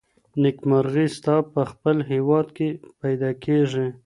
[0.41, 2.69] نېکمرغي ستا په خپل هیواد کي
[3.01, 3.87] پیدا کیږي.